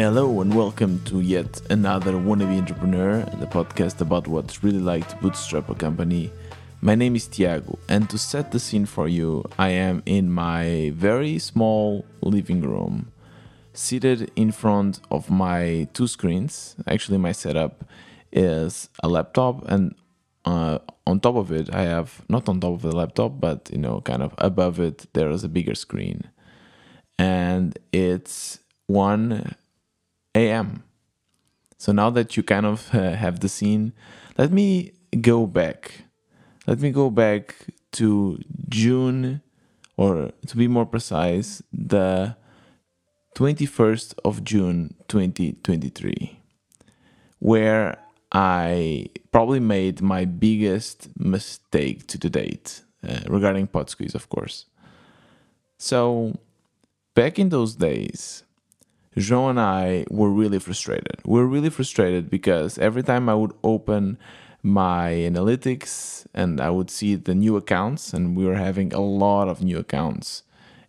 [0.00, 5.08] Hello and welcome to yet another Wannabe Entrepreneur, the podcast about what it's really like
[5.08, 6.30] to bootstrap a company.
[6.80, 10.92] My name is Tiago, and to set the scene for you, I am in my
[10.94, 13.10] very small living room,
[13.72, 16.76] seated in front of my two screens.
[16.86, 17.84] Actually, my setup
[18.30, 19.96] is a laptop, and
[20.44, 20.78] uh,
[21.08, 24.00] on top of it, I have not on top of the laptop, but you know,
[24.02, 26.30] kind of above it, there is a bigger screen,
[27.18, 29.56] and it's one
[30.38, 30.84] a.m.
[31.76, 33.92] So now that you kind of uh, have the scene,
[34.36, 36.04] let me go back.
[36.66, 37.54] Let me go back
[37.92, 38.38] to
[38.68, 39.42] June,
[39.96, 42.36] or to be more precise, the
[43.36, 46.40] 21st of June 2023,
[47.38, 47.98] where
[48.32, 54.66] I probably made my biggest mistake to the date uh, regarding Podsqueeze, of course.
[55.78, 56.38] So,
[57.14, 58.42] back in those days,
[59.18, 61.16] João and I were really frustrated.
[61.24, 64.18] We were really frustrated because every time I would open
[64.62, 69.48] my analytics and I would see the new accounts, and we were having a lot
[69.48, 70.42] of new accounts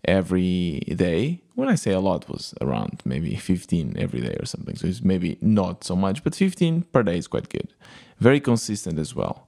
[0.05, 1.41] every day.
[1.55, 4.75] When I say a lot, was around maybe 15 every day or something.
[4.75, 7.73] So it's maybe not so much, but 15 per day is quite good.
[8.19, 9.47] Very consistent as well.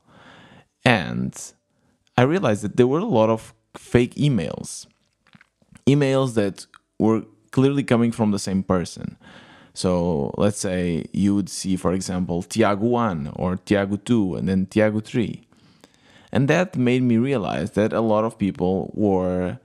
[0.83, 1.33] And
[2.17, 4.87] I realized that there were a lot of fake emails.
[5.87, 6.65] Emails that
[6.99, 9.17] were clearly coming from the same person.
[9.73, 14.65] So let's say you would see, for example, Tiago 1 or Tiago 2 and then
[14.65, 15.41] Tiago 3.
[16.31, 19.59] And that made me realize that a lot of people were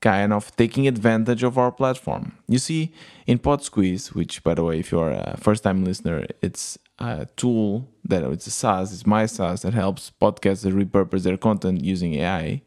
[0.00, 2.32] kind of taking advantage of our platform.
[2.48, 2.92] You see,
[3.26, 7.88] in Podsqueeze, which by the way, if you're a first time listener, it's a tool
[8.04, 12.62] that it's a SaaS, it's my SaaS that helps podcasters repurpose their content using AI.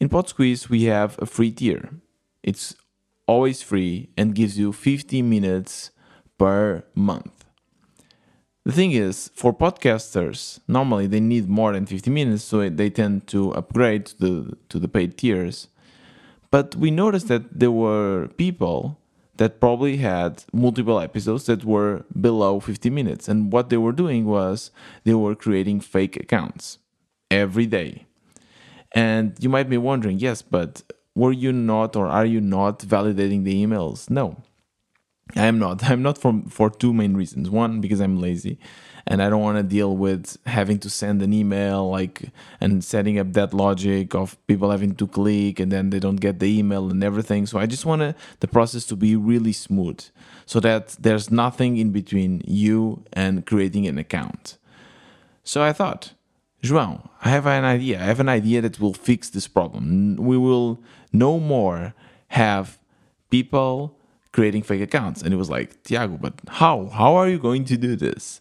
[0.00, 1.90] In Podsqueeze, we have a free tier.
[2.42, 2.74] It's
[3.28, 5.92] always free and gives you 50 minutes
[6.38, 7.44] per month.
[8.64, 13.26] The thing is, for podcasters, normally they need more than 50 minutes, so they tend
[13.28, 15.68] to upgrade to the, to the paid tiers.
[16.50, 18.98] But we noticed that there were people
[19.36, 23.28] that probably had multiple episodes that were below 50 minutes.
[23.28, 24.70] And what they were doing was
[25.04, 26.78] they were creating fake accounts
[27.30, 28.06] every day.
[28.94, 30.82] And you might be wondering, yes, but
[31.18, 34.08] were you not or are you not validating the emails?
[34.08, 34.36] No.
[35.36, 35.84] I am not.
[35.90, 37.50] I'm not for for two main reasons.
[37.50, 38.58] One, because I'm lazy
[39.10, 42.30] and I don't want to deal with having to send an email like
[42.60, 46.38] and setting up that logic of people having to click and then they don't get
[46.38, 47.46] the email and everything.
[47.46, 50.00] So I just want the process to be really smooth
[50.44, 54.58] so that there's nothing in between you and creating an account.
[55.42, 56.12] So I thought,
[56.62, 58.00] João, I have an idea.
[58.00, 60.16] I have an idea that will fix this problem.
[60.16, 60.80] We will
[61.12, 61.94] no more
[62.28, 62.78] have
[63.30, 63.96] people
[64.32, 65.22] creating fake accounts.
[65.22, 66.86] And it was like, Tiago, but how?
[66.86, 68.40] How are you going to do this?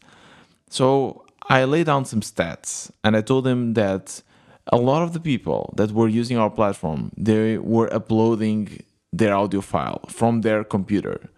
[0.69, 4.21] So I laid down some stats and I told him that
[4.67, 9.61] a lot of the people that were using our platform, they were uploading their audio
[9.61, 11.29] file from their computer.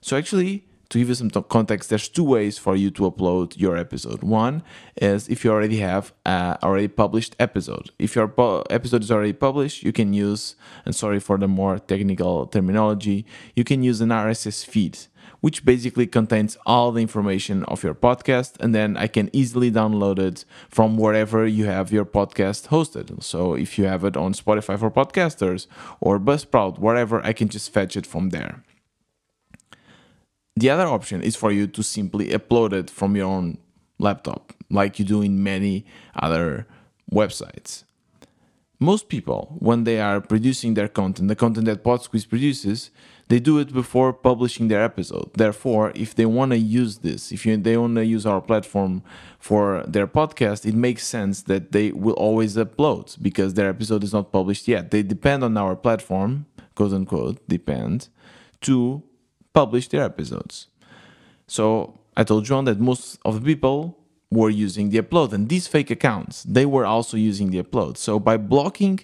[0.00, 3.76] So actually, to give you some context, there's two ways for you to upload your
[3.76, 4.22] episode.
[4.22, 4.62] One
[4.96, 7.90] is if you already have a already published episode.
[7.98, 8.32] If your
[8.70, 10.56] episode is already published, you can use,
[10.86, 14.98] and sorry for the more technical terminology, you can use an RSS feed,
[15.40, 20.18] which basically contains all the information of your podcast, and then I can easily download
[20.18, 23.22] it from wherever you have your podcast hosted.
[23.22, 25.66] So if you have it on Spotify for podcasters
[26.00, 28.64] or Buzzsprout, wherever, I can just fetch it from there.
[30.58, 33.58] The other option is for you to simply upload it from your own
[34.00, 35.86] laptop, like you do in many
[36.16, 36.66] other
[37.12, 37.84] websites.
[38.80, 42.90] Most people, when they are producing their content, the content that Podsqueeze produces,
[43.28, 45.30] they do it before publishing their episode.
[45.34, 49.04] Therefore, if they want to use this, if you, they want to use our platform
[49.38, 54.12] for their podcast, it makes sense that they will always upload because their episode is
[54.12, 54.90] not published yet.
[54.90, 58.08] They depend on our platform, quote unquote, depend,
[58.62, 59.04] to
[59.60, 60.54] publish their episodes.
[61.56, 61.64] So
[62.16, 63.78] I told João that most of the people
[64.30, 67.96] were using the upload and these fake accounts they were also using the upload.
[67.96, 68.94] So by blocking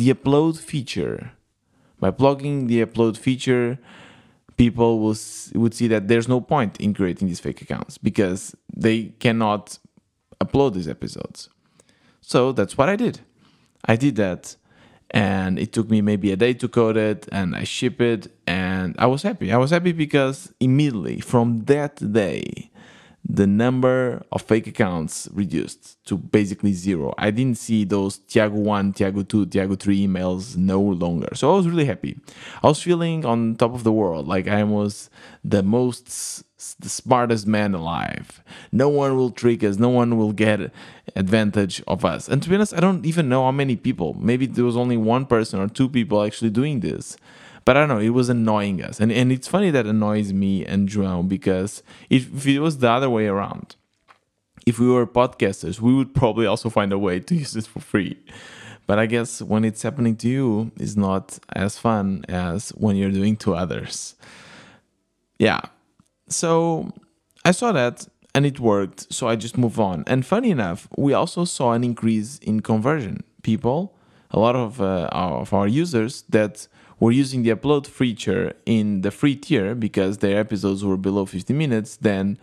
[0.00, 1.18] the upload feature
[2.04, 3.78] by blocking the upload feature
[4.62, 5.18] people will
[5.60, 8.40] would see that there's no point in creating these fake accounts because
[8.84, 9.64] they cannot
[10.44, 11.38] upload these episodes.
[12.32, 13.16] So that's what i did.
[13.92, 14.42] I did that
[15.12, 18.96] and it took me maybe a day to code it and i ship it and
[18.98, 19.52] i was happy.
[19.52, 22.70] I was happy because immediately from that day
[23.24, 27.14] the number of fake accounts reduced to basically zero.
[27.18, 31.28] I didn't see those Tiago 1, Tiago 2, Tiago 3 emails no longer.
[31.34, 32.18] So I was really happy.
[32.62, 35.08] I was feeling on top of the world, like I was
[35.44, 36.44] the most
[36.78, 38.42] the smartest man alive.
[38.70, 40.72] No one will trick us, no one will get
[41.16, 42.28] advantage of us.
[42.28, 44.14] And to be honest, I don't even know how many people.
[44.14, 47.16] Maybe there was only one person or two people actually doing this.
[47.64, 49.00] But I don't know, it was annoying us.
[49.00, 52.90] And, and it's funny that annoys me and João because if, if it was the
[52.90, 53.76] other way around,
[54.66, 57.80] if we were podcasters, we would probably also find a way to use it for
[57.80, 58.18] free.
[58.86, 63.10] But I guess when it's happening to you, it's not as fun as when you're
[63.10, 64.16] doing to others.
[65.38, 65.60] Yeah.
[66.28, 66.92] So
[67.44, 69.12] I saw that and it worked.
[69.12, 70.04] So I just move on.
[70.06, 73.22] And funny enough, we also saw an increase in conversion.
[73.42, 73.96] People,
[74.30, 76.66] a lot of, uh, of our users that
[77.02, 81.52] were using the upload feature in the free tier because their episodes were below 50
[81.52, 82.38] minutes, then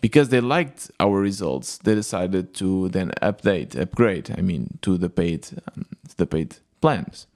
[0.00, 5.10] because they liked our results, they decided to then update, upgrade, I mean, to the
[5.10, 5.84] paid, um,
[6.16, 7.26] the paid plans.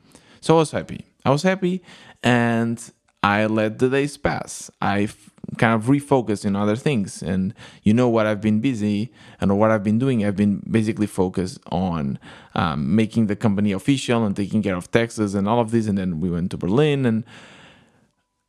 [0.41, 1.05] So I was happy.
[1.27, 1.83] I was happy,
[2.23, 2.83] and
[3.23, 4.71] I let the days pass.
[4.81, 5.11] I
[5.59, 7.23] kind of refocused in other things.
[7.23, 10.25] And you know what I've been busy and what I've been doing.
[10.25, 12.19] I've been basically focused on
[12.55, 15.87] um, making the company official and taking care of taxes and all of this.
[15.87, 17.05] And then we went to Berlin.
[17.07, 17.25] And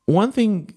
[0.06, 0.74] one thing,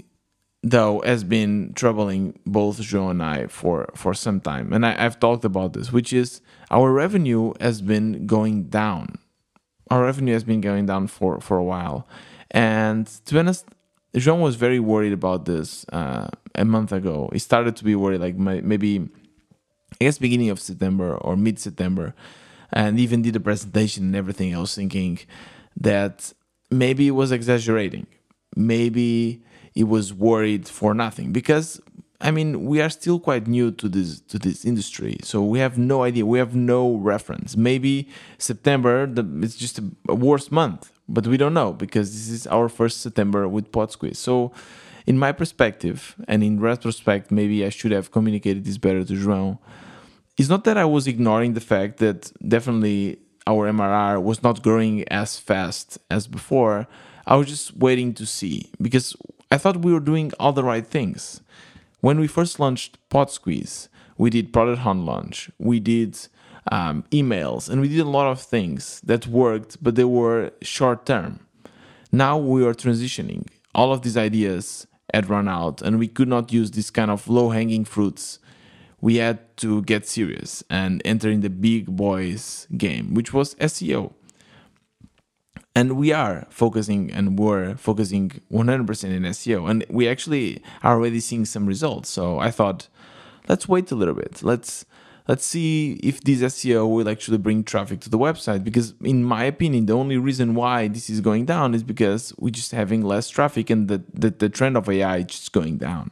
[0.62, 4.73] though, has been troubling both João and I for, for some time.
[4.73, 6.40] And I, I've talked about this, which is
[6.70, 9.19] our revenue has been going down.
[9.90, 12.08] Our revenue has been going down for, for a while.
[12.50, 13.67] And to be honest,
[14.16, 17.28] João was very worried about this uh, a month ago.
[17.32, 19.08] He started to be worried, like maybe,
[20.00, 22.14] I guess, beginning of September or mid September,
[22.72, 24.54] and even did a presentation and everything.
[24.54, 25.18] I was thinking
[25.76, 26.32] that
[26.70, 28.06] maybe he was exaggerating.
[28.54, 29.42] Maybe
[29.74, 31.80] he was worried for nothing because
[32.18, 35.76] I mean, we are still quite new to this to this industry, so we have
[35.76, 36.24] no idea.
[36.24, 37.54] We have no reference.
[37.54, 38.08] Maybe
[38.38, 42.46] September, the, it's just a, a worse month but we don't know because this is
[42.46, 44.16] our first September with Podsqueeze.
[44.16, 44.52] So,
[45.06, 49.58] in my perspective, and in retrospect, maybe I should have communicated this better to João.
[50.36, 55.08] It's not that I was ignoring the fact that definitely our MRR was not growing
[55.08, 56.88] as fast as before.
[57.26, 59.14] I was just waiting to see because
[59.50, 61.40] I thought we were doing all the right things.
[62.00, 63.88] When we first launched Podsqueeze,
[64.18, 66.18] we did product hunt launch, we did
[66.72, 71.06] um, emails, and we did a lot of things that worked, but they were short
[71.06, 71.40] term.
[72.12, 73.46] Now we are transitioning.
[73.74, 77.28] All of these ideas had run out, and we could not use this kind of
[77.28, 78.38] low hanging fruits.
[79.00, 84.12] We had to get serious and enter in the big boys game, which was SEO.
[85.74, 89.68] And we are focusing and were focusing 100% in SEO.
[89.70, 92.08] And we actually are already seeing some results.
[92.08, 92.88] So I thought,
[93.46, 94.42] let's wait a little bit.
[94.42, 94.86] Let's
[95.28, 98.64] let's see if this SEO will actually bring traffic to the website.
[98.64, 102.50] Because, in my opinion, the only reason why this is going down is because we're
[102.50, 106.11] just having less traffic and the, the, the trend of AI is just going down.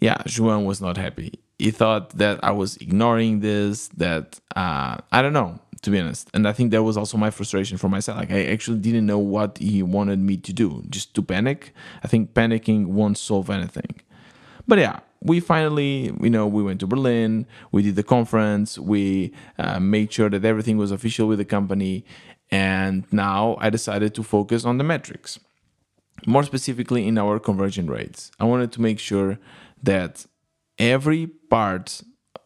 [0.00, 1.38] Yeah, João was not happy.
[1.58, 6.28] He thought that I was ignoring this, that uh, I don't know, to be honest.
[6.34, 8.18] And I think that was also my frustration for myself.
[8.18, 11.72] Like, I actually didn't know what he wanted me to do, just to panic.
[12.02, 14.00] I think panicking won't solve anything.
[14.66, 19.32] But yeah, we finally, you know, we went to Berlin, we did the conference, we
[19.58, 22.04] uh, made sure that everything was official with the company,
[22.50, 25.40] and now I decided to focus on the metrics.
[26.26, 29.38] More specifically, in our conversion rates, I wanted to make sure
[29.82, 30.26] that
[30.78, 32.02] every part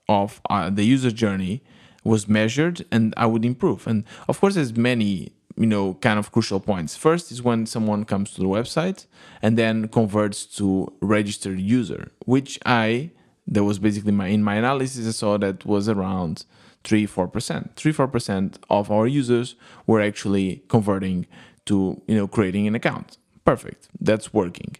[0.09, 1.63] of uh, the user journey
[2.05, 3.87] was measured and I would improve.
[3.87, 6.97] And of course, there's many you know kind of crucial points.
[6.97, 9.07] First is when someone comes to the website
[9.43, 13.11] and then converts to registered user which i
[13.47, 16.45] that was basically my in my analysis i saw that was around
[16.85, 21.27] 3 4% 3 4% of our users were actually converting
[21.67, 23.19] to you know creating an account.
[23.45, 23.89] Perfect.
[24.01, 24.77] That's working.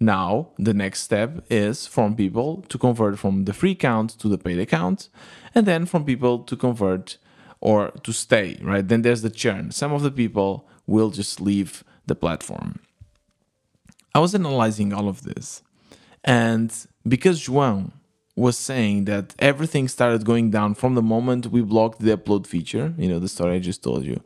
[0.00, 4.38] Now the next step is from people to convert from the free account to the
[4.38, 5.08] paid account
[5.54, 7.18] and then from people to convert
[7.60, 8.86] or to stay, right?
[8.86, 9.70] Then there's the churn.
[9.70, 12.80] Some of the people will just leave the platform.
[14.14, 15.62] I was analyzing all of this.
[16.24, 16.72] And
[17.06, 17.92] because João
[18.36, 22.94] was saying that everything started going down from the moment we blocked the upload feature,
[22.96, 24.20] you know, the story I just told you,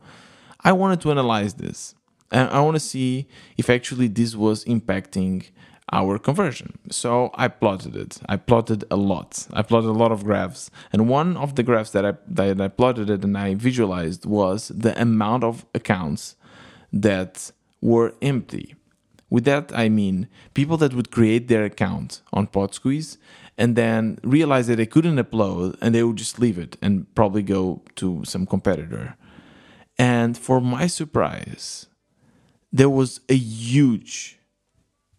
[0.63, 1.95] I wanted to analyze this.
[2.31, 5.45] And I want to see if actually this was impacting
[5.91, 6.77] our conversion.
[6.89, 8.19] So I plotted it.
[8.27, 9.47] I plotted a lot.
[9.53, 10.71] I plotted a lot of graphs.
[10.91, 14.69] And one of the graphs that I that I plotted it and I visualized was
[14.69, 16.35] the amount of accounts
[16.91, 18.75] that were empty.
[19.29, 23.17] With that I mean people that would create their account on PodSqueeze
[23.57, 27.43] and then realize that they couldn't upload and they would just leave it and probably
[27.43, 29.15] go to some competitor.
[29.97, 31.87] And for my surprise,
[32.71, 34.39] there was a huge,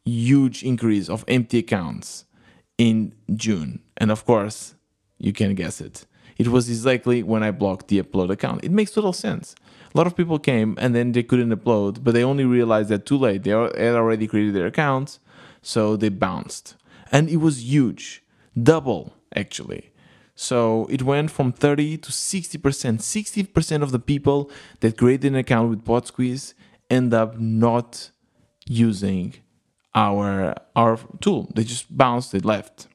[0.05, 2.25] huge increase of empty accounts
[2.79, 3.81] in June.
[3.97, 4.75] And of course,
[5.19, 6.07] you can guess it.
[6.37, 8.65] It was exactly when I blocked the upload account.
[8.65, 9.55] It makes total sense.
[9.95, 13.07] A lot of people came and then they couldn't upload, but they only realized that
[13.07, 13.45] too late.
[13.45, 15.21] They had already created their accounts,
[15.63, 16.75] so they bounced.
[17.13, 18.25] And it was huge,
[18.61, 19.93] double actually.
[20.35, 22.59] So it went from 30 to 60%.
[22.59, 26.55] 60% of the people that created an account with PodSqueeze
[26.91, 28.11] end up not
[28.67, 29.35] using
[29.95, 31.51] our our tool.
[31.55, 32.89] They just bounced, it left.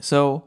[0.00, 0.44] So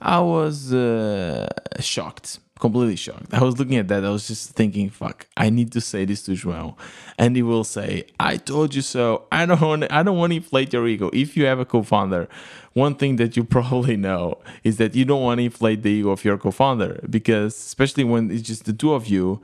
[0.00, 1.48] I was uh,
[1.80, 3.32] shocked, completely shocked.
[3.32, 4.04] I was looking at that.
[4.04, 5.26] I was just thinking, "Fuck!
[5.36, 6.76] I need to say this to João,"
[7.18, 9.92] and he will say, "I told you so." I don't want.
[9.92, 11.10] I don't want to inflate your ego.
[11.12, 12.28] If you have a co-founder,
[12.72, 16.10] one thing that you probably know is that you don't want to inflate the ego
[16.10, 19.40] of your co-founder because, especially when it's just the two of you,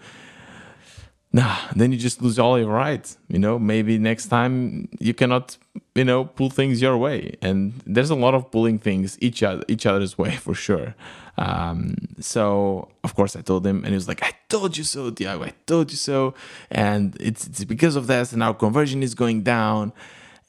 [1.39, 3.19] nah, then you just lose all your rights.
[3.29, 5.57] You know, maybe next time you cannot,
[5.95, 7.37] you know, pull things your way.
[7.41, 10.95] And there's a lot of pulling things each other each other's way for sure.
[11.37, 15.11] Um, so of course I told him, and he was like, "I told you so,
[15.11, 15.45] Tiago.
[15.45, 16.35] I told you so."
[16.71, 19.93] And it's it's because of that, and our conversion is going down.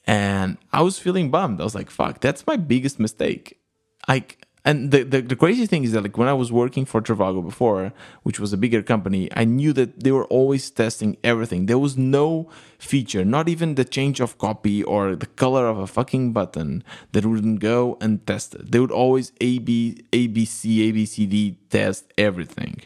[0.08, 1.62] And I was feeling bummed.
[1.62, 3.60] I was like, "Fuck, that's my biggest mistake."
[4.08, 7.01] Like and the, the, the, crazy thing is that like when i was working for
[7.01, 11.66] Trivago before which was a bigger company i knew that they were always testing everything.
[11.66, 15.88] There was no feature not even the change of copy or the color of a
[15.88, 20.92] fucking button that wouldn't go untested they would always a b a b c a
[20.92, 22.82] b c d test everything.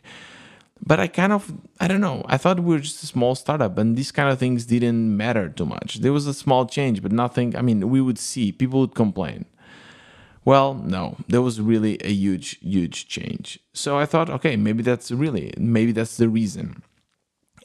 [0.85, 3.77] But i kind of i don't know i thought we were just a small startup
[3.77, 5.99] and these kind of things didn't matter too much.
[6.01, 9.45] There was a small change but nothing i mean we would see people would complain
[10.45, 13.59] well, no, there was really a huge, huge change.
[13.73, 16.83] So I thought, okay, maybe that's really, maybe that's the reason.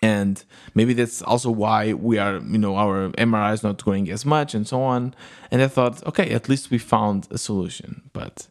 [0.01, 0.45] And
[0.75, 4.55] maybe that's also why we are, you know, our MRR is not growing as much
[4.55, 5.15] and so on.
[5.51, 8.09] And I thought, okay, at least we found a solution.
[8.13, 8.47] But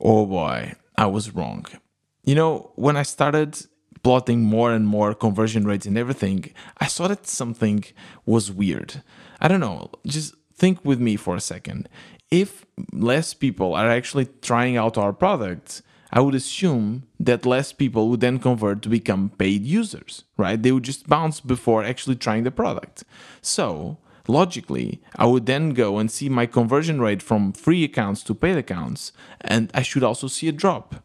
[0.00, 1.66] oh boy, I was wrong.
[2.24, 3.66] You know, when I started
[4.02, 7.84] plotting more and more conversion rates and everything, I saw that something
[8.26, 9.02] was weird.
[9.40, 11.88] I don't know, just think with me for a second
[12.30, 18.08] if less people are actually trying out our products, I would assume that less people
[18.08, 20.62] would then convert to become paid users, right?
[20.62, 23.02] They would just bounce before actually trying the product.
[23.42, 28.34] So, logically, I would then go and see my conversion rate from free accounts to
[28.34, 31.02] paid accounts, and I should also see a drop.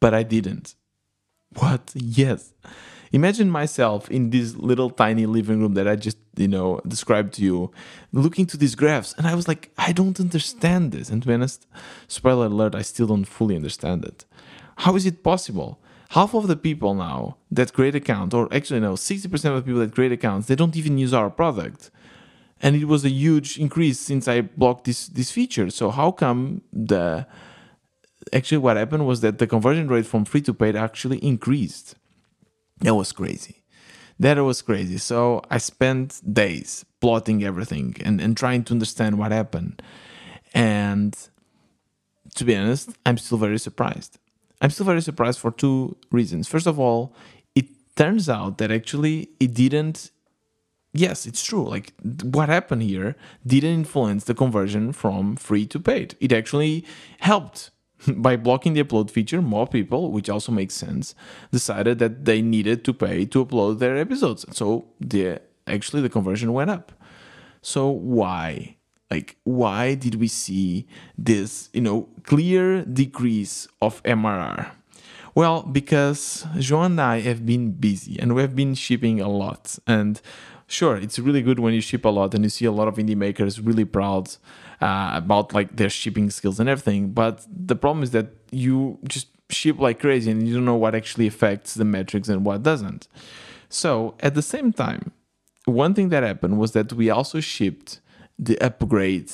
[0.00, 0.76] But I didn't.
[1.58, 1.90] What?
[1.94, 2.52] Yes.
[3.12, 7.42] Imagine myself in this little tiny living room that I just, you know, described to
[7.42, 7.72] you,
[8.12, 11.10] looking to these graphs, and I was like, I don't understand this.
[11.10, 11.66] And to be honest,
[12.06, 14.24] spoiler alert, I still don't fully understand it.
[14.78, 15.80] How is it possible?
[16.10, 19.80] Half of the people now that create accounts, or actually no, 60% of the people
[19.80, 21.90] that create accounts, they don't even use our product.
[22.62, 25.70] And it was a huge increase since I blocked this this feature.
[25.70, 27.26] So how come the
[28.32, 31.94] actually what happened was that the conversion rate from free to paid actually increased?
[32.80, 33.62] That was crazy.
[34.18, 34.98] That was crazy.
[34.98, 39.82] So I spent days plotting everything and, and trying to understand what happened.
[40.52, 41.16] And
[42.34, 44.18] to be honest, I'm still very surprised.
[44.60, 46.48] I'm still very surprised for two reasons.
[46.48, 47.14] First of all,
[47.54, 50.10] it turns out that actually it didn't
[50.92, 51.68] yes, it's true.
[51.68, 56.16] Like what happened here didn't influence the conversion from free to paid.
[56.20, 56.84] It actually
[57.20, 57.70] helped
[58.08, 61.14] by blocking the upload feature, more people, which also makes sense,
[61.50, 64.44] decided that they needed to pay to upload their episodes.
[64.56, 66.92] So the actually the conversion went up.
[67.62, 68.76] So why?
[69.10, 70.86] Like why did we see
[71.18, 74.70] this, you know, clear decrease of MRR?
[75.34, 79.78] Well, because João and I have been busy and we have been shipping a lot.
[79.86, 80.20] And
[80.66, 82.96] sure, it's really good when you ship a lot and you see a lot of
[82.96, 84.36] indie makers really proud
[84.80, 87.10] uh, about like their shipping skills and everything.
[87.10, 90.94] But the problem is that you just ship like crazy and you don't know what
[90.94, 93.08] actually affects the metrics and what doesn't.
[93.68, 95.12] So at the same time,
[95.64, 98.00] one thing that happened was that we also shipped
[98.38, 99.32] the upgrade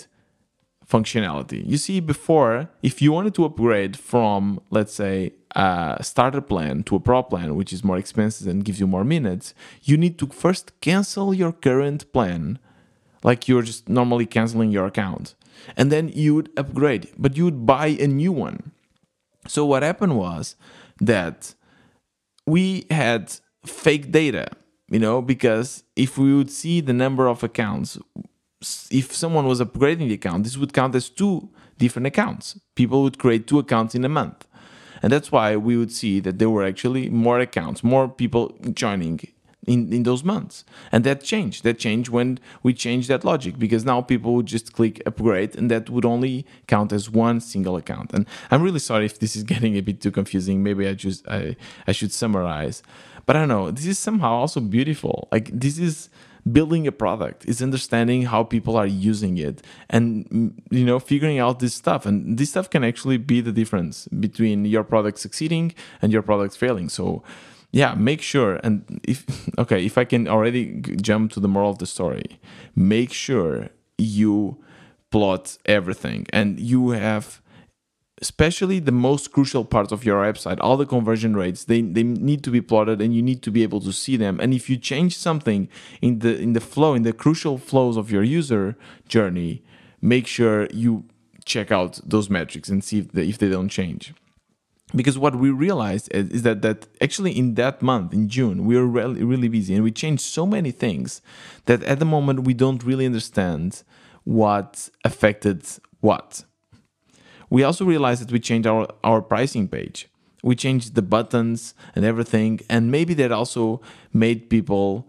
[0.88, 1.66] functionality.
[1.66, 6.96] You see, before, if you wanted to upgrade from, let's say, a starter plan to
[6.96, 10.26] a pro plan, which is more expensive and gives you more minutes, you need to
[10.26, 12.58] first cancel your current plan
[13.26, 15.34] like you're just normally canceling your account.
[15.76, 18.72] And then you would upgrade, but you would buy a new one.
[19.46, 20.56] So what happened was
[21.00, 21.54] that
[22.46, 23.34] we had
[23.66, 24.48] fake data,
[24.88, 27.98] you know, because if we would see the number of accounts
[28.90, 32.58] if someone was upgrading the account, this would count as two different accounts.
[32.74, 34.46] People would create two accounts in a month.
[35.02, 39.20] And that's why we would see that there were actually more accounts, more people joining
[39.66, 40.64] in, in those months.
[40.92, 41.64] And that changed.
[41.64, 45.70] That changed when we changed that logic because now people would just click upgrade and
[45.70, 48.12] that would only count as one single account.
[48.12, 50.62] And I'm really sorry if this is getting a bit too confusing.
[50.62, 51.56] Maybe I just I,
[51.86, 52.82] I should summarize.
[53.26, 53.70] But I don't know.
[53.72, 55.28] This is somehow also beautiful.
[55.32, 56.08] Like this is
[56.50, 61.58] building a product is understanding how people are using it and you know figuring out
[61.58, 66.12] this stuff and this stuff can actually be the difference between your product succeeding and
[66.12, 67.20] your product failing so
[67.76, 68.58] yeah make sure.
[68.64, 69.18] And if
[69.58, 72.40] okay if i can already jump to the moral of the story
[72.74, 73.68] make sure
[73.98, 74.56] you
[75.10, 76.26] plot everything.
[76.32, 77.40] And you have
[78.22, 82.42] especially the most crucial parts of your website all the conversion rates they, they need
[82.42, 84.40] to be plotted and you need to be able to see them.
[84.40, 85.68] And if you change something
[86.00, 88.74] in the in the flow in the crucial flows of your user
[89.06, 89.62] journey
[90.00, 91.04] make sure you
[91.44, 94.14] check out those metrics and see if they, if they don't change
[94.94, 98.76] because what we realized is, is, that that actually in that month in June we
[98.76, 101.20] were really, really busy and we changed so many things
[101.64, 103.82] that at the moment we don't really understand
[104.24, 105.64] what affected
[106.00, 106.44] what
[107.50, 110.08] we also realized that we changed our, our pricing page.
[110.42, 113.80] We changed the buttons and everything, and maybe that also
[114.12, 115.08] made people,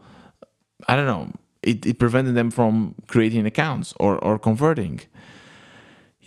[0.87, 1.31] I don't know,
[1.61, 5.01] it, it prevented them from creating accounts or, or converting.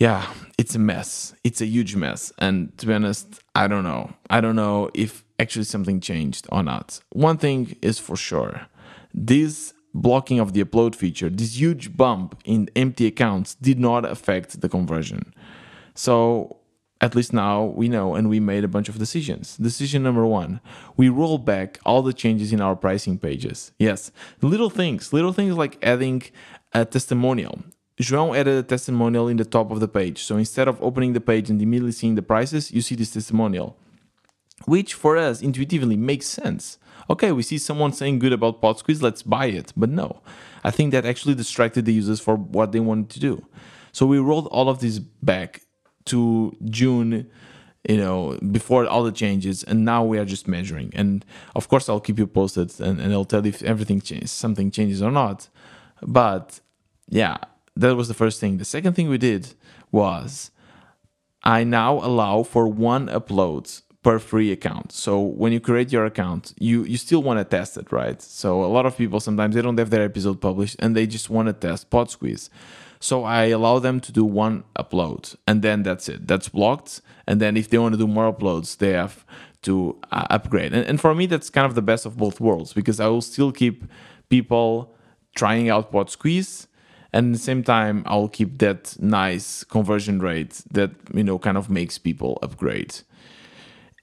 [0.01, 1.35] Yeah, it's a mess.
[1.43, 2.33] It's a huge mess.
[2.39, 4.11] And to be honest, I don't know.
[4.31, 6.99] I don't know if actually something changed or not.
[7.11, 8.65] One thing is for sure
[9.13, 14.61] this blocking of the upload feature, this huge bump in empty accounts, did not affect
[14.61, 15.35] the conversion.
[15.93, 16.57] So
[16.99, 19.55] at least now we know and we made a bunch of decisions.
[19.57, 20.61] Decision number one
[20.97, 23.71] we roll back all the changes in our pricing pages.
[23.77, 26.23] Yes, little things, little things like adding
[26.73, 27.59] a testimonial.
[28.01, 30.23] João added a testimonial in the top of the page.
[30.23, 33.77] So instead of opening the page and immediately seeing the prices, you see this testimonial,
[34.65, 36.77] which for us intuitively makes sense.
[37.09, 39.73] Okay, we see someone saying good about Pod Squeeze, let's buy it.
[39.75, 40.21] But no,
[40.63, 43.45] I think that actually distracted the users for what they wanted to do.
[43.91, 45.61] So we rolled all of this back
[46.05, 47.29] to June,
[47.87, 50.91] you know, before all the changes, and now we are just measuring.
[50.95, 54.31] And of course, I'll keep you posted, and, and I'll tell you if everything changes,
[54.31, 55.49] something changes or not.
[56.01, 56.61] But
[57.09, 57.37] yeah,
[57.81, 58.57] that was the first thing.
[58.57, 59.53] The second thing we did
[59.91, 60.51] was
[61.43, 64.91] I now allow for one upload per free account.
[64.91, 68.21] So when you create your account, you you still want to test it, right?
[68.21, 71.29] So a lot of people sometimes they don't have their episode published and they just
[71.29, 72.49] want to test Pod Squeeze.
[72.99, 76.27] So I allow them to do one upload and then that's it.
[76.27, 77.01] That's blocked.
[77.27, 79.25] And then if they want to do more uploads, they have
[79.63, 80.73] to uh, upgrade.
[80.73, 83.21] And, and for me, that's kind of the best of both worlds because I will
[83.21, 83.85] still keep
[84.29, 84.95] people
[85.35, 86.67] trying out Pod Squeeze
[87.13, 91.57] and at the same time i'll keep that nice conversion rate that you know kind
[91.57, 92.95] of makes people upgrade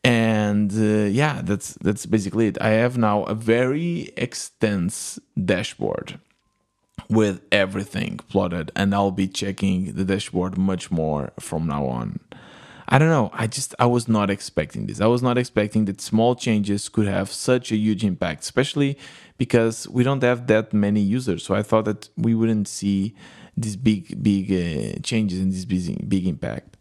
[0.04, 6.18] and uh, yeah that's that's basically it i have now a very extensive dashboard
[7.08, 12.20] with everything plotted and I'll be checking the dashboard much more from now on.
[12.90, 13.30] I don't know.
[13.34, 15.00] I just I was not expecting this.
[15.00, 18.96] I was not expecting that small changes could have such a huge impact, especially
[19.36, 21.44] because we don't have that many users.
[21.44, 23.14] So I thought that we wouldn't see
[23.56, 26.78] these big big uh, changes and this big big impact.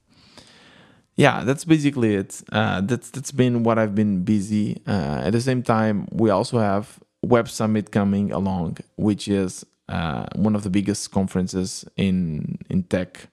[1.18, 2.42] Yeah, that's basically it.
[2.52, 4.82] Uh, that's that's been what I've been busy.
[4.88, 10.28] Uh, at the same time, we also have Web Summit coming along, which is uh,
[10.36, 13.28] one of the biggest conferences in in tech,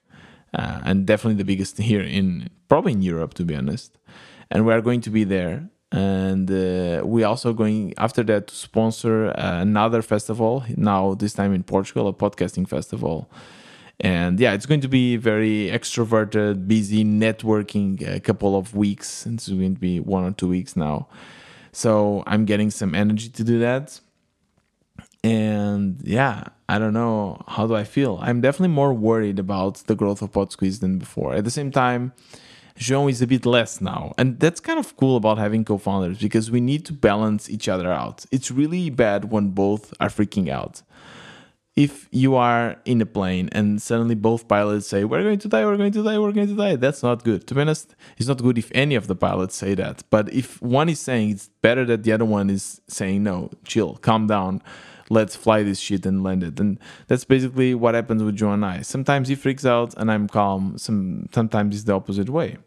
[0.55, 3.97] uh, and definitely the biggest here in probably in Europe, to be honest.
[4.49, 8.55] And we are going to be there, and uh, we also going after that to
[8.55, 10.63] sponsor another festival.
[10.75, 13.29] Now this time in Portugal, a podcasting festival.
[13.99, 18.05] And yeah, it's going to be very extroverted, busy networking.
[18.05, 19.25] A couple of weeks.
[19.25, 21.07] It's going to be one or two weeks now.
[21.71, 23.99] So I'm getting some energy to do that
[25.25, 27.41] and yeah, I don't know.
[27.47, 28.19] How do I feel?
[28.21, 31.33] I'm definitely more worried about the growth of Pod Squeeze than before.
[31.33, 32.13] At the same time,
[32.77, 34.13] João is a bit less now.
[34.19, 37.67] And that's kind of cool about having co founders because we need to balance each
[37.67, 38.25] other out.
[38.31, 40.83] It's really bad when both are freaking out.
[41.75, 45.65] If you are in a plane and suddenly both pilots say, We're going to die,
[45.65, 47.47] we're going to die, we're going to die, that's not good.
[47.47, 50.03] To be honest, it's not good if any of the pilots say that.
[50.11, 53.95] But if one is saying it's better that the other one is saying, No, chill,
[53.95, 54.61] calm down
[55.09, 56.59] let's fly this shit and land it.
[56.59, 58.81] And that's basically what happens with João and I.
[58.81, 60.77] Sometimes he freaks out and I'm calm.
[60.77, 62.57] Some sometimes it's the opposite way.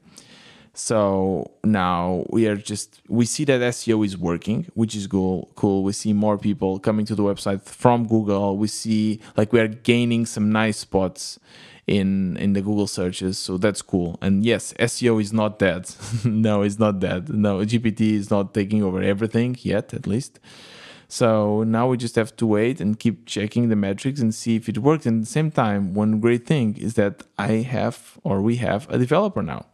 [0.75, 5.51] So now we are just we see that SEO is working, which is cool.
[5.57, 5.83] Cool.
[5.83, 8.57] We see more people coming to the website from Google.
[8.57, 11.41] We see like we are gaining some nice spots
[11.89, 13.39] in in the Google searches.
[13.39, 14.19] So that's cool.
[14.23, 15.91] And yes, SEO is not dead.
[16.25, 17.29] no, it's not dead.
[17.29, 20.39] No, GPT is not taking over everything yet, at least.
[21.09, 24.69] So now we just have to wait and keep checking the metrics and see if
[24.69, 25.07] it works.
[25.07, 28.89] And at the same time, one great thing is that I have or we have
[28.91, 29.65] a developer now.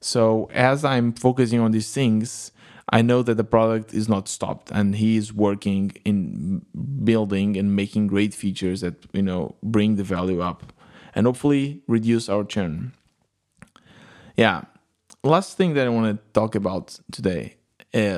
[0.00, 2.52] So as I'm focusing on these things,
[2.88, 6.64] I know that the product is not stopped and he is working in
[7.04, 10.72] building and making great features that, you know, bring the value up
[11.14, 12.92] and hopefully reduce our churn.
[14.36, 14.62] Yeah.
[15.22, 17.55] Last thing that I want to talk about today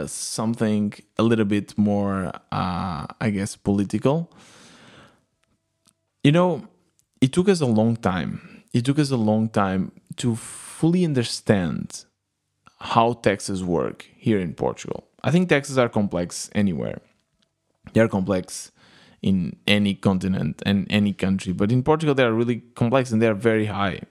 [0.07, 4.31] something a little bit more, uh, I guess, political.
[6.25, 6.69] You know,
[7.21, 8.65] it took us a long time.
[8.73, 12.05] It took us a long time to fully understand
[12.81, 15.05] how taxes work here in Portugal.
[15.23, 17.01] I think taxes are complex anywhere.
[17.93, 18.71] They are complex
[19.23, 21.53] in any continent and any country.
[21.53, 24.03] But in Portugal, they are really complex and they are very high.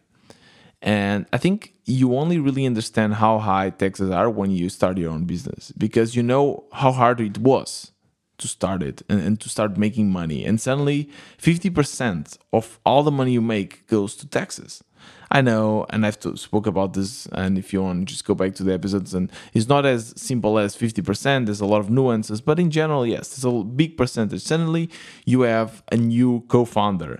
[0.82, 5.12] And I think you only really understand how high taxes are when you start your
[5.12, 7.92] own business because you know how hard it was
[8.38, 10.46] to start it and, and to start making money.
[10.46, 11.10] And suddenly,
[11.42, 14.84] 50% of all the money you make goes to taxes.
[15.30, 17.28] I know, and I've spoke about this.
[17.28, 19.14] And if you want, just go back to the episodes.
[19.14, 21.48] And it's not as simple as fifty percent.
[21.48, 24.42] There's a lot of nuances, but in general, yes, it's a big percentage.
[24.42, 24.90] Suddenly,
[25.26, 27.20] you have a new co-founder,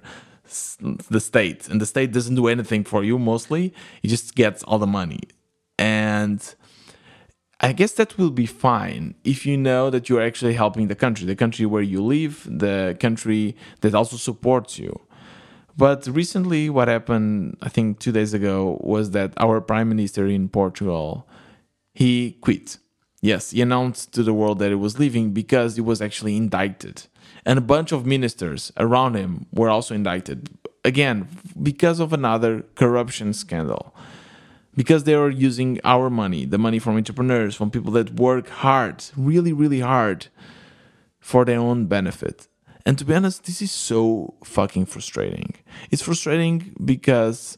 [1.10, 3.20] the state, and the state doesn't do anything for you.
[3.20, 5.22] Mostly, it just gets all the money,
[5.78, 6.56] and
[7.60, 11.26] I guess that will be fine if you know that you're actually helping the country,
[11.26, 15.00] the country where you live, the country that also supports you.
[15.76, 20.50] But recently, what happened, I think two days ago, was that our prime minister in
[20.50, 21.28] Portugal
[21.94, 22.78] he quit.
[23.22, 27.04] Yes, he announced to the world that he was leaving because he was actually indicted.
[27.48, 30.50] And a bunch of ministers around him were also indicted.
[30.84, 31.30] Again,
[31.64, 33.96] because of another corruption scandal.
[34.76, 39.06] Because they were using our money, the money from entrepreneurs, from people that work hard,
[39.16, 40.28] really, really hard
[41.22, 42.50] for their own benefit.
[42.86, 45.54] And to be honest, this is so fucking frustrating.
[45.90, 47.58] It's frustrating because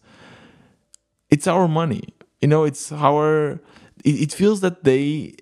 [1.32, 2.04] it's our money.
[2.41, 3.60] You know, it's our.
[4.06, 5.36] It, it feels that they,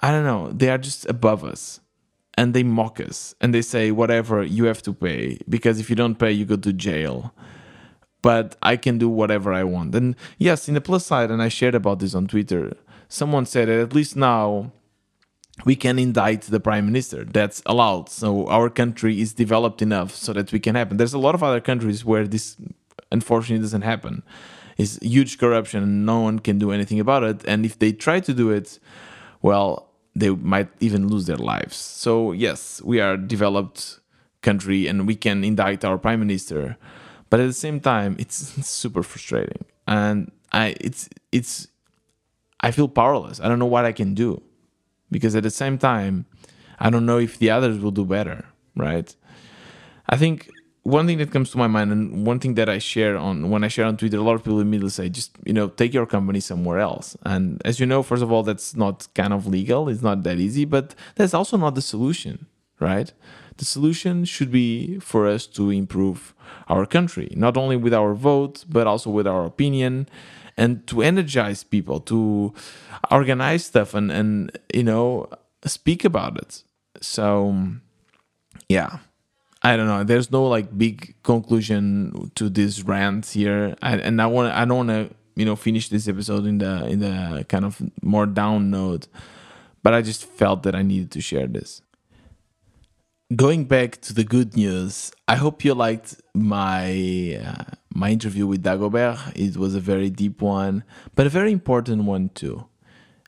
[0.00, 1.80] I don't know, they are just above us
[2.36, 5.96] and they mock us and they say, whatever, you have to pay because if you
[5.96, 7.32] don't pay, you go to jail.
[8.22, 9.94] But I can do whatever I want.
[9.94, 12.76] And yes, in the plus side, and I shared about this on Twitter,
[13.08, 14.72] someone said that at least now
[15.64, 17.24] we can indict the prime minister.
[17.24, 18.08] That's allowed.
[18.08, 20.96] So our country is developed enough so that we can happen.
[20.96, 22.56] There's a lot of other countries where this
[23.10, 24.22] unfortunately doesn't happen.
[24.76, 27.42] It's huge corruption and no one can do anything about it.
[27.46, 28.78] And if they try to do it,
[29.40, 29.85] well,
[30.16, 31.76] they might even lose their lives.
[31.76, 34.00] So yes, we are a developed
[34.40, 36.76] country and we can indict our prime minister.
[37.28, 39.64] But at the same time, it's super frustrating.
[39.86, 41.68] And I it's it's
[42.60, 43.40] I feel powerless.
[43.40, 44.42] I don't know what I can do
[45.10, 46.24] because at the same time,
[46.78, 49.14] I don't know if the others will do better, right?
[50.08, 50.50] I think
[50.86, 53.64] one thing that comes to my mind and one thing that I share on when
[53.64, 56.06] I share on Twitter, a lot of people immediately say, just you know, take your
[56.06, 57.16] company somewhere else.
[57.24, 59.88] And as you know, first of all, that's not kind of legal.
[59.88, 62.46] It's not that easy, but that's also not the solution,
[62.78, 63.12] right?
[63.56, 66.34] The solution should be for us to improve
[66.68, 70.08] our country, not only with our vote, but also with our opinion
[70.56, 72.54] and to energize people to
[73.10, 75.28] organize stuff and and you know
[75.64, 76.62] speak about it
[77.00, 77.54] so
[78.68, 78.98] yeah
[79.66, 84.26] i don't know there's no like big conclusion to this rant here I, and i
[84.26, 87.64] want i don't want to you know finish this episode in the in the kind
[87.64, 89.08] of more down note
[89.82, 91.82] but i just felt that i needed to share this
[93.34, 98.62] going back to the good news, I hope you liked my uh, my interview with
[98.62, 99.32] Dagobert.
[99.34, 102.66] It was a very deep one, but a very important one too.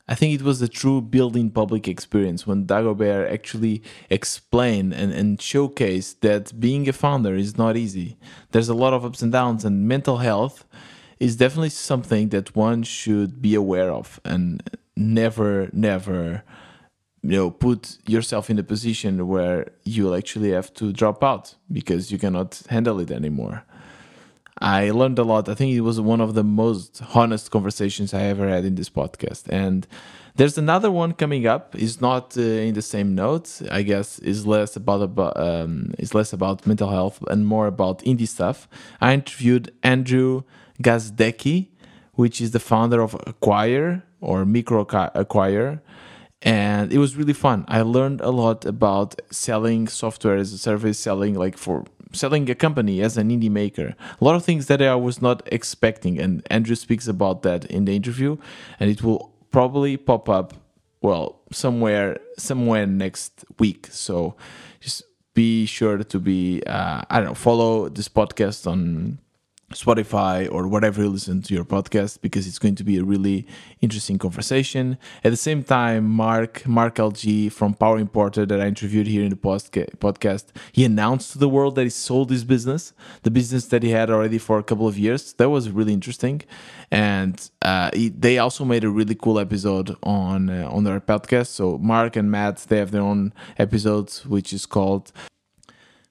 [0.09, 5.39] I think it was a true building public experience when Dagobert actually explained and, and
[5.39, 8.17] showcased that being a founder is not easy.
[8.53, 10.65] There's a lot of ups and downs, and mental health
[11.21, 14.63] is definitely something that one should be aware of and
[14.97, 16.43] never, never
[17.23, 22.13] you know put yourself in a position where you'll actually have to drop out because
[22.13, 23.65] you cannot handle it anymore
[24.61, 25.49] i learned a lot.
[25.49, 28.91] I think it was one of the most honest conversations i ever had in this
[28.91, 29.45] podcast.
[29.49, 29.87] And
[30.37, 31.75] there's another one coming up.
[31.75, 36.15] It's not uh, in the same note i guess is less about about um, is
[36.15, 38.69] less about mental health and more about indie stuff.
[39.01, 40.43] I interviewed andrew
[40.83, 41.69] gazdecki
[42.19, 44.81] which is the founder of Acquire or Micro
[45.15, 45.81] Acquire.
[46.43, 47.65] And it was really fun.
[47.69, 52.55] I learned a lot about selling software as a service, selling like for selling a
[52.55, 53.95] company as an indie maker.
[54.21, 56.19] A lot of things that I was not expecting.
[56.19, 58.37] And Andrew speaks about that in the interview.
[58.81, 60.55] And it will probably pop up,
[61.01, 63.89] well, somewhere, somewhere next week.
[63.91, 64.37] So
[64.81, 65.03] just
[65.35, 69.19] be sure to be, uh, I don't know, follow this podcast on
[69.73, 73.47] Spotify or whatever you listen to your podcast because it's going to be a really
[73.83, 74.97] interesting conversation.
[75.23, 79.29] At the same time, Mark Mark LG from Power Importer that I interviewed here in
[79.29, 83.83] the podcast, he announced to the world that he sold his business, the business that
[83.83, 85.35] he had already for a couple of years.
[85.35, 86.43] That was really interesting,
[86.91, 91.49] and uh, he, they also made a really cool episode on uh, on their podcast.
[91.49, 95.13] So Mark and Matt they have their own episodes, which is called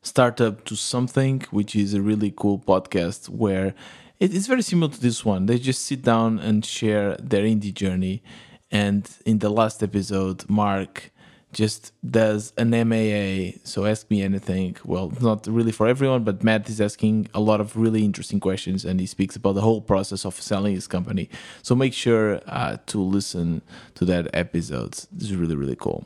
[0.08, 3.74] startup to something, which is a really cool podcast where
[4.20, 5.46] it is very similar to this one.
[5.46, 8.24] They just sit down and share their indie journey.
[8.72, 11.12] And in the last episode, Mark
[11.54, 13.60] just does an MAA.
[13.63, 14.76] So ask me anything.
[14.84, 18.84] Well, not really for everyone, but Matt is asking a lot of really interesting questions
[18.86, 21.30] and he speaks about the whole process of selling his company.
[21.62, 23.62] So make sure uh, to listen
[23.96, 24.98] to that episode.
[25.17, 26.06] Is really, really cool.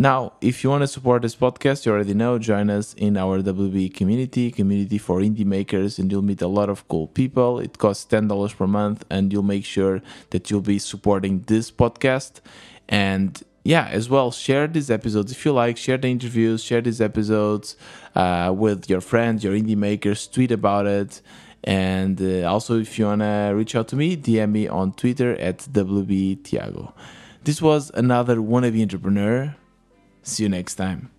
[0.00, 3.42] Now, if you want to support this podcast, you already know, join us in our
[3.42, 7.58] WB community, community for indie makers, and you'll meet a lot of cool people.
[7.58, 12.40] It costs $10 per month, and you'll make sure that you'll be supporting this podcast.
[12.88, 17.02] And yeah, as well, share these episodes if you like, share the interviews, share these
[17.02, 17.76] episodes
[18.14, 21.20] uh, with your friends, your indie makers, tweet about it.
[21.62, 25.36] And uh, also, if you want to reach out to me, DM me on Twitter
[25.36, 26.94] at WB Tiago.
[27.44, 29.56] This was another wannabe entrepreneur
[30.22, 31.10] See you next time.